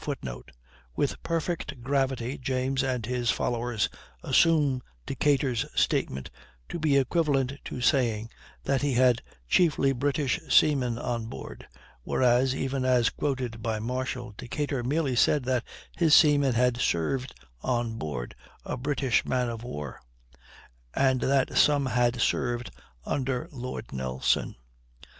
[Footnote: 0.00 0.50
With 0.96 1.22
perfect 1.22 1.80
gravity, 1.80 2.38
James 2.38 2.82
and 2.82 3.06
his 3.06 3.30
followers 3.30 3.88
assume 4.20 4.82
Decatur's 5.06 5.64
statement 5.80 6.28
to 6.68 6.80
be 6.80 6.96
equivalent 6.96 7.52
to 7.66 7.80
saying 7.80 8.28
that 8.64 8.82
he 8.82 8.94
had 8.94 9.22
chiefly 9.46 9.92
British 9.92 10.40
seamen 10.48 10.98
on 10.98 11.26
board; 11.26 11.68
whereas, 12.02 12.52
even 12.52 12.84
as 12.84 13.10
quoted 13.10 13.62
by 13.62 13.78
Marshall, 13.78 14.34
Decatur 14.36 14.82
merely 14.82 15.14
said 15.14 15.44
that 15.44 15.62
"his 15.96 16.16
seamen 16.16 16.54
had 16.54 16.78
served 16.78 17.32
on 17.60 17.94
board 17.94 18.34
a 18.64 18.76
British 18.76 19.24
man 19.24 19.48
of 19.48 19.62
war," 19.62 20.00
and 20.94 21.20
that 21.20 21.56
some 21.56 21.86
"had 21.86 22.20
served 22.20 22.72
under 23.04 23.48
Lord 23.52 23.92
Nelson." 23.92 24.56